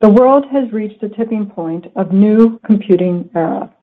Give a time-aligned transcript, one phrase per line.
[0.00, 3.74] the world has reached a tipping point of new computing era.